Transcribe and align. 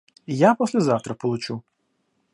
Я 0.39 0.55
послезавтра 0.55 1.13
получу. 1.13 1.63